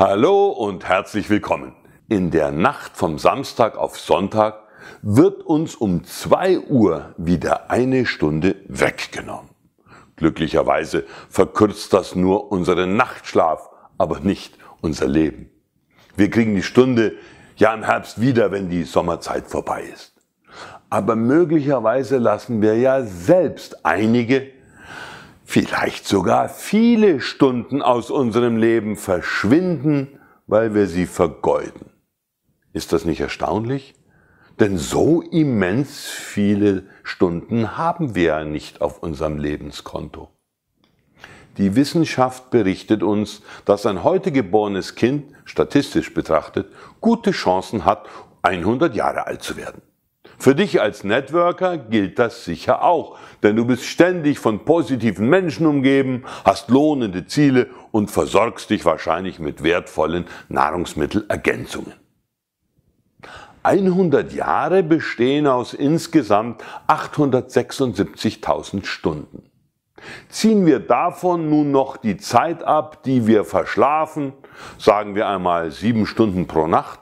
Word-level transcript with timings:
Hallo 0.00 0.46
und 0.46 0.88
herzlich 0.88 1.28
willkommen. 1.28 1.74
In 2.08 2.30
der 2.30 2.52
Nacht 2.52 2.96
vom 2.96 3.18
Samstag 3.18 3.76
auf 3.76 3.98
Sonntag 3.98 4.62
wird 5.02 5.42
uns 5.42 5.74
um 5.74 6.04
zwei 6.04 6.58
Uhr 6.58 7.14
wieder 7.18 7.70
eine 7.70 8.06
Stunde 8.06 8.56
weggenommen. 8.66 9.50
Glücklicherweise 10.16 11.04
verkürzt 11.28 11.92
das 11.92 12.14
nur 12.14 12.50
unseren 12.50 12.96
Nachtschlaf, 12.96 13.68
aber 13.98 14.20
nicht 14.20 14.56
unser 14.80 15.06
Leben. 15.06 15.50
Wir 16.16 16.30
kriegen 16.30 16.54
die 16.54 16.62
Stunde 16.62 17.16
ja 17.56 17.74
im 17.74 17.82
Herbst 17.82 18.22
wieder, 18.22 18.52
wenn 18.52 18.70
die 18.70 18.84
Sommerzeit 18.84 19.48
vorbei 19.48 19.82
ist. 19.82 20.14
Aber 20.88 21.14
möglicherweise 21.14 22.16
lassen 22.16 22.62
wir 22.62 22.78
ja 22.78 23.02
selbst 23.02 23.84
einige 23.84 24.50
vielleicht 25.50 26.06
sogar 26.06 26.48
viele 26.48 27.20
Stunden 27.20 27.82
aus 27.82 28.12
unserem 28.12 28.56
Leben 28.56 28.94
verschwinden, 28.94 30.20
weil 30.46 30.74
wir 30.74 30.86
sie 30.86 31.06
vergeuden. 31.06 31.90
Ist 32.72 32.92
das 32.92 33.04
nicht 33.04 33.18
erstaunlich? 33.18 33.94
Denn 34.60 34.78
so 34.78 35.22
immens 35.22 36.06
viele 36.06 36.84
Stunden 37.02 37.76
haben 37.76 38.14
wir 38.14 38.22
ja 38.22 38.44
nicht 38.44 38.80
auf 38.80 39.02
unserem 39.02 39.38
Lebenskonto. 39.38 40.28
Die 41.58 41.74
Wissenschaft 41.74 42.50
berichtet 42.50 43.02
uns, 43.02 43.42
dass 43.64 43.86
ein 43.86 44.04
heute 44.04 44.30
geborenes 44.30 44.94
Kind, 44.94 45.32
statistisch 45.44 46.14
betrachtet, 46.14 46.70
gute 47.00 47.32
Chancen 47.32 47.84
hat, 47.84 48.08
100 48.42 48.94
Jahre 48.94 49.26
alt 49.26 49.42
zu 49.42 49.56
werden. 49.56 49.82
Für 50.40 50.54
dich 50.54 50.80
als 50.80 51.04
Networker 51.04 51.76
gilt 51.76 52.18
das 52.18 52.46
sicher 52.46 52.82
auch, 52.82 53.18
denn 53.42 53.56
du 53.56 53.66
bist 53.66 53.84
ständig 53.84 54.38
von 54.38 54.64
positiven 54.64 55.28
Menschen 55.28 55.66
umgeben, 55.66 56.24
hast 56.46 56.70
lohnende 56.70 57.26
Ziele 57.26 57.66
und 57.90 58.10
versorgst 58.10 58.70
dich 58.70 58.86
wahrscheinlich 58.86 59.38
mit 59.38 59.62
wertvollen 59.62 60.24
Nahrungsmittelergänzungen. 60.48 61.92
100 63.64 64.32
Jahre 64.32 64.82
bestehen 64.82 65.46
aus 65.46 65.74
insgesamt 65.74 66.64
876.000 66.88 68.86
Stunden. 68.86 69.42
Ziehen 70.30 70.64
wir 70.64 70.80
davon 70.80 71.50
nun 71.50 71.70
noch 71.70 71.98
die 71.98 72.16
Zeit 72.16 72.62
ab, 72.64 73.02
die 73.02 73.26
wir 73.26 73.44
verschlafen, 73.44 74.32
sagen 74.78 75.14
wir 75.14 75.28
einmal 75.28 75.70
sieben 75.70 76.06
Stunden 76.06 76.46
pro 76.46 76.66
Nacht, 76.66 77.00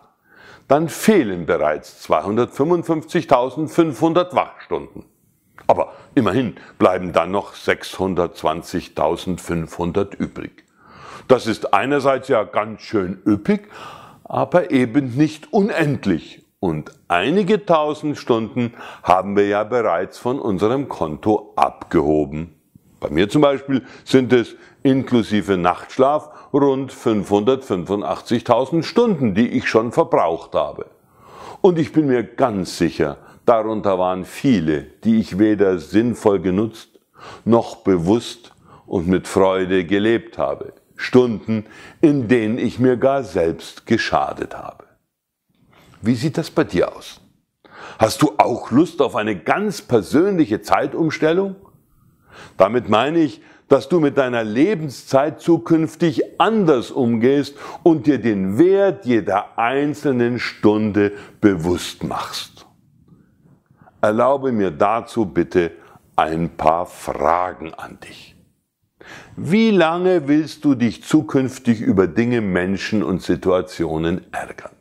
dann 0.69 0.89
fehlen 0.89 1.45
bereits 1.47 2.09
255.500 2.09 4.35
Wachstunden. 4.35 5.05
Aber 5.67 5.95
immerhin 6.15 6.57
bleiben 6.79 7.13
dann 7.13 7.31
noch 7.31 7.53
620.500 7.55 10.17
übrig. 10.17 10.65
Das 11.27 11.47
ist 11.47 11.75
einerseits 11.75 12.29
ja 12.29 12.45
ganz 12.45 12.83
schön 12.83 13.21
üppig, 13.27 13.69
aber 14.25 14.71
eben 14.71 15.17
nicht 15.17 15.53
unendlich. 15.53 16.45
Und 16.61 16.91
einige 17.07 17.67
tausend 17.67 18.19
Stunden 18.19 18.75
haben 19.03 19.37
wir 19.37 19.47
ja 19.47 19.63
bereits 19.65 20.19
von 20.19 20.41
unserem 20.41 20.89
Konto 20.89 21.53
abgehoben. 21.55 22.58
Bei 23.01 23.11
mir 23.11 23.29
zum 23.29 23.43
Beispiel 23.43 23.83
sind 24.05 24.33
es 24.33 24.57
inklusive 24.83 25.57
Nachtschlaf 25.57 26.31
rund 26.53 26.93
585.000 26.93 28.83
Stunden, 28.83 29.35
die 29.35 29.49
ich 29.49 29.69
schon 29.69 29.93
verbraucht 29.93 30.55
habe. 30.55 30.87
Und 31.61 31.79
ich 31.79 31.93
bin 31.93 32.07
mir 32.07 32.23
ganz 32.23 32.79
sicher, 32.79 33.19
darunter 33.45 33.99
waren 33.99 34.25
viele, 34.25 34.83
die 35.05 35.19
ich 35.19 35.39
weder 35.39 35.79
sinnvoll 35.79 36.41
genutzt, 36.41 36.99
noch 37.45 37.77
bewusst 37.77 38.53
und 38.87 39.09
mit 39.09 39.29
Freude 39.29 39.85
gelebt 39.85 40.39
habe. 40.39 40.73
Stunden, 40.97 41.67
in 42.01 42.27
denen 42.29 42.59
ich 42.59 42.79
mir 42.79 42.97
gar 42.97 43.23
selbst 43.23 43.87
geschadet 43.87 44.57
habe. 44.57 44.85
Wie 46.03 46.15
sieht 46.15 46.39
das 46.39 46.51
bei 46.51 46.65
dir 46.65 46.95
aus? 46.95 47.21
Hast 47.99 48.23
du 48.23 48.33
auch 48.39 48.71
Lust 48.71 49.01
auf 49.01 49.17
eine 49.17 49.37
ganz 49.37 49.83
persönliche 49.83 50.61
Zeitumstellung? 50.61 51.57
Damit 52.57 52.89
meine 52.89 53.19
ich, 53.19 53.41
dass 53.69 53.89
du 53.89 54.01
mit 54.01 54.17
deiner 54.17 54.45
Lebenszeit 54.45 55.41
zukünftig 55.41 56.41
anders 56.41 56.91
umgehst 56.91 57.57
und 57.83 58.07
dir 58.07 58.19
den 58.19 58.59
Wert 58.59 59.05
jeder 59.05 59.59
einzelnen 59.59 60.39
Stunde 60.39 61.13
bewusst 61.41 62.03
machst. 62.03 62.67
Erlaube 64.01 64.53
mir 64.53 64.71
dazu 64.71 65.27
bitte 65.27 65.73
ein 66.17 66.51
paar 66.57 66.87
Fragen 66.87 67.75
an 67.75 67.99
dich. 68.01 68.37
Wie 69.37 69.71
lange 69.71 70.29
willst 70.29 70.65
du 70.65 70.75
dich 70.75 71.05
zukünftig 71.05 71.81
über 71.81 72.07
Dinge, 72.07 72.41
Menschen 72.41 73.03
und 73.03 73.23
Situationen 73.23 74.33
ärgern? 74.33 74.78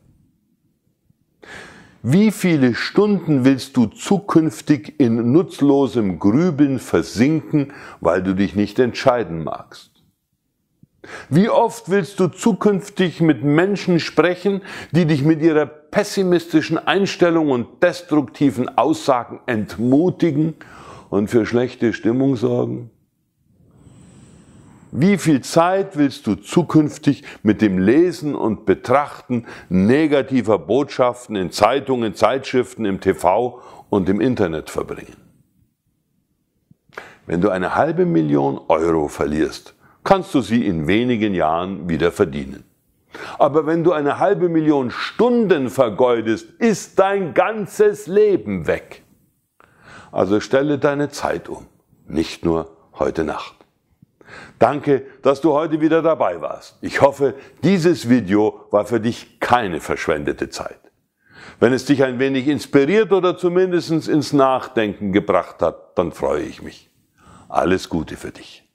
Wie 2.09 2.31
viele 2.31 2.73
Stunden 2.73 3.43
willst 3.43 3.75
du 3.75 3.87
zukünftig 3.87 4.97
in 4.97 5.33
nutzlosem 5.33 6.19
Grübeln 6.19 6.79
versinken, 6.79 7.73
weil 7.99 8.23
du 8.23 8.33
dich 8.33 8.55
nicht 8.55 8.79
entscheiden 8.79 9.43
magst? 9.43 9.91
Wie 11.27 11.49
oft 11.49 11.89
willst 11.89 12.21
du 12.21 12.29
zukünftig 12.29 13.19
mit 13.19 13.43
Menschen 13.43 13.99
sprechen, 13.99 14.61
die 14.93 15.03
dich 15.03 15.21
mit 15.23 15.41
ihrer 15.41 15.65
pessimistischen 15.65 16.77
Einstellung 16.77 17.51
und 17.51 17.83
destruktiven 17.83 18.77
Aussagen 18.77 19.41
entmutigen 19.45 20.55
und 21.09 21.29
für 21.29 21.45
schlechte 21.45 21.91
Stimmung 21.91 22.37
sorgen? 22.37 22.89
Wie 24.99 25.19
viel 25.19 25.41
Zeit 25.41 25.95
willst 25.95 26.25
du 26.25 26.33
zukünftig 26.33 27.23
mit 27.43 27.61
dem 27.61 27.77
Lesen 27.77 28.33
und 28.33 28.65
Betrachten 28.65 29.45
negativer 29.69 30.57
Botschaften 30.57 31.35
in 31.35 31.51
Zeitungen, 31.51 32.15
Zeitschriften, 32.15 32.83
im 32.83 32.99
TV 32.99 33.61
und 33.91 34.09
im 34.09 34.19
Internet 34.19 34.71
verbringen? 34.71 35.15
Wenn 37.27 37.41
du 37.41 37.51
eine 37.51 37.75
halbe 37.75 38.07
Million 38.07 38.59
Euro 38.69 39.07
verlierst, 39.07 39.75
kannst 40.03 40.33
du 40.33 40.41
sie 40.41 40.65
in 40.65 40.87
wenigen 40.87 41.35
Jahren 41.35 41.87
wieder 41.87 42.11
verdienen. 42.11 42.63
Aber 43.37 43.67
wenn 43.67 43.83
du 43.83 43.91
eine 43.91 44.17
halbe 44.17 44.49
Million 44.49 44.89
Stunden 44.89 45.69
vergeudest, 45.69 46.49
ist 46.57 46.97
dein 46.97 47.35
ganzes 47.35 48.07
Leben 48.07 48.65
weg. 48.65 49.03
Also 50.11 50.39
stelle 50.39 50.79
deine 50.79 51.09
Zeit 51.09 51.49
um, 51.49 51.67
nicht 52.07 52.43
nur 52.43 52.75
heute 52.97 53.23
Nacht. 53.23 53.56
Danke, 54.59 55.05
dass 55.21 55.41
du 55.41 55.53
heute 55.53 55.81
wieder 55.81 56.01
dabei 56.01 56.41
warst. 56.41 56.77
Ich 56.81 57.01
hoffe, 57.01 57.35
dieses 57.63 58.09
Video 58.09 58.65
war 58.71 58.85
für 58.85 58.99
dich 58.99 59.39
keine 59.39 59.79
verschwendete 59.79 60.49
Zeit. 60.49 60.79
Wenn 61.59 61.73
es 61.73 61.85
dich 61.85 62.03
ein 62.03 62.19
wenig 62.19 62.47
inspiriert 62.47 63.11
oder 63.11 63.37
zumindest 63.37 63.89
ins 63.89 64.33
Nachdenken 64.33 65.11
gebracht 65.11 65.61
hat, 65.61 65.97
dann 65.97 66.11
freue 66.11 66.43
ich 66.43 66.61
mich. 66.61 66.89
Alles 67.49 67.89
Gute 67.89 68.15
für 68.15 68.31
dich. 68.31 68.66